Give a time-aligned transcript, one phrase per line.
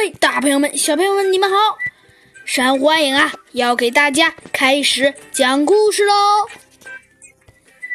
[0.00, 1.56] 位大朋友们、小朋友们，你们好！
[2.46, 6.14] 山欢迎啊，要给大家开始讲故事喽。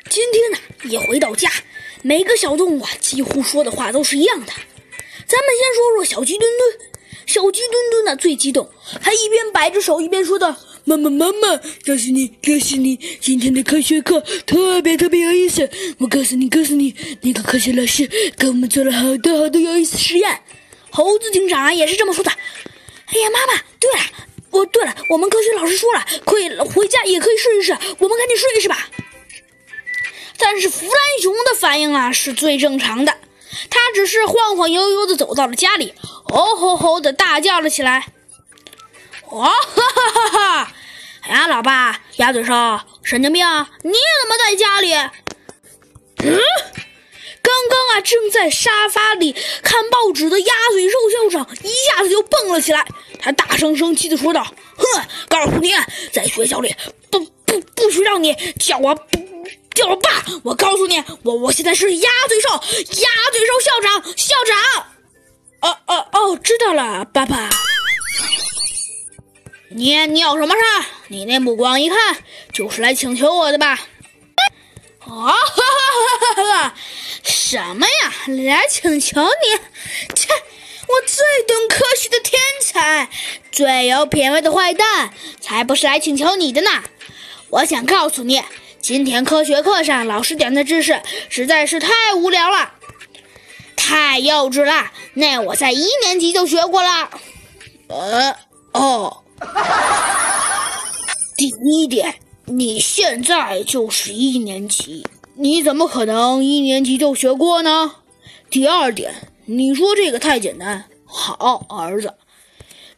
[0.08, 1.50] 今天呢，一回到家，
[2.04, 4.46] 每个小动物啊，几乎说的话都是一样的。
[4.46, 6.90] 咱们先说说小鸡墩墩。
[7.26, 8.70] 小鸡墩墩呢最激动，
[9.02, 15.68] 他一边摆着手，一边说道：“妈妈，妈妈，告诉你，告诉你，今天的科学课特别特别有意思。
[15.98, 20.40] 我告诉你，告诉你，那个科学老师给我们做了好多好多有意思实验。”
[20.96, 22.32] 猴子警长啊也是这么说的。
[22.32, 24.00] 哎呀，妈妈，对了，
[24.52, 27.74] 哦，对了，我们科学老师说了，可以回家也可以试一试。
[28.00, 28.88] 我们赶紧试一试吧。
[30.38, 33.18] 但是弗兰熊的反应啊是最正常的，
[33.70, 35.94] 他只是晃晃悠悠的走到了家里。
[36.28, 38.08] 哦吼吼的大叫了起来！
[39.30, 39.52] 哦哈
[39.96, 40.74] 哈哈哈！
[41.22, 43.46] 哎呀，老爸，鸭嘴兽，神经病，
[43.84, 44.94] 你怎么在家里？
[46.24, 46.40] 嗯，
[47.46, 49.32] 刚刚啊，正在沙发里
[49.62, 52.84] 看报纸的鸭嘴兽校长一下子就蹦了起来，
[53.20, 54.44] 他大声生气的说道
[54.76, 55.72] ：“哼，告诉你，
[56.12, 56.76] 在学校里
[57.12, 58.96] 不不不许让你叫我
[59.76, 60.26] 叫我爸！
[60.44, 64.86] 我告诉你，我我现在是鸭嘴兽，鸭嘴兽校长，校长。”
[65.62, 67.50] 哦哦哦，知道了，爸爸。
[69.70, 70.62] 你你有什么事？
[71.10, 72.18] 你那目光一看
[72.52, 73.80] 就是来请求我的吧？
[75.02, 76.76] 啊哈哈哈哈哈哈！
[77.48, 78.12] 什么呀？
[78.26, 80.16] 来请求你？
[80.16, 80.30] 切！
[80.88, 83.08] 我最懂科学的天才，
[83.52, 86.72] 最有品味的坏蛋，才不是来请求你的呢！
[87.50, 88.42] 我想告诉你，
[88.82, 92.74] 今天科学课上老师讲的知识实在是太无聊了。
[93.76, 97.12] 太幼稚了，那我在一年级就学过了。
[97.90, 98.36] 呃，
[98.72, 99.24] 哦，
[101.38, 105.06] 第一点，你现在就是一年级，
[105.38, 107.96] 你怎么可能一年级就学过呢？
[108.50, 110.86] 第二点，你说这个太简单。
[111.06, 112.14] 好，儿子，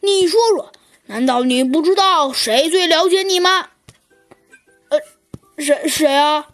[0.00, 0.72] 你说说，
[1.06, 3.70] 难道你不知道谁最了解你吗？
[4.88, 5.00] 呃，
[5.58, 6.48] 谁谁啊？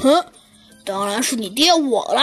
[0.00, 0.26] 哼，
[0.84, 2.22] 当然是你爹我了。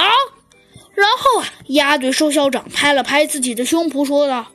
[0.94, 4.48] 然后啊，鸭嘴兽校长拍了拍自己的胸脯，说道：“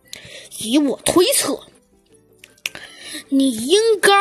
[0.60, 1.64] 以我推测，
[3.28, 4.12] 你应该，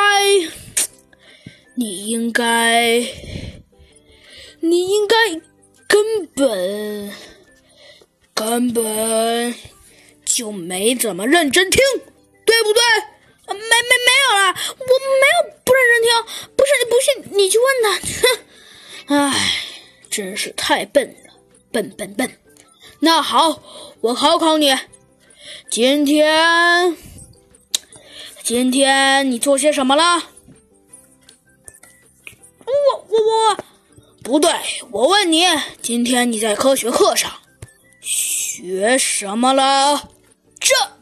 [1.80, 3.00] 你应该，
[4.62, 5.16] 你应该
[5.88, 7.14] 根本
[8.34, 9.54] 根本
[10.26, 11.80] 就没怎么认真听，
[12.46, 12.82] 对不对？
[13.48, 16.10] 没没没有了，我没有不认真听，
[16.56, 17.86] 不是你不信你去问他。
[19.08, 19.52] 哼， 唉，
[20.10, 21.34] 真是太笨了。”
[21.72, 22.32] 笨笨笨，
[23.02, 23.62] 那好，
[24.02, 24.76] 我考考你，
[25.70, 26.98] 今天，
[28.42, 30.32] 今天你做些什么了？
[32.88, 33.58] 我我我，
[34.24, 34.52] 不对，
[34.92, 35.44] 我问你，
[35.82, 37.32] 今天你在科学课上
[38.00, 40.10] 学什么了？
[40.60, 40.97] 这。